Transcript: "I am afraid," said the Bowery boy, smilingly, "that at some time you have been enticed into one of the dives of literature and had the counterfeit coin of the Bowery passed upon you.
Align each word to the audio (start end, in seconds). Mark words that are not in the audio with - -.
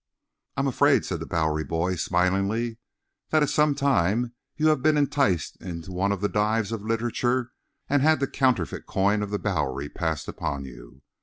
"I 0.57 0.61
am 0.61 0.67
afraid," 0.67 1.05
said 1.05 1.19
the 1.19 1.27
Bowery 1.27 1.63
boy, 1.63 1.93
smilingly, 1.95 2.77
"that 3.29 3.43
at 3.43 3.51
some 3.51 3.75
time 3.75 4.33
you 4.57 4.69
have 4.69 4.81
been 4.81 4.97
enticed 4.97 5.57
into 5.57 5.91
one 5.91 6.11
of 6.11 6.21
the 6.21 6.27
dives 6.27 6.71
of 6.71 6.81
literature 6.81 7.51
and 7.87 8.01
had 8.01 8.19
the 8.19 8.25
counterfeit 8.25 8.87
coin 8.87 9.21
of 9.21 9.29
the 9.29 9.37
Bowery 9.37 9.89
passed 9.89 10.27
upon 10.27 10.65
you. 10.65 11.03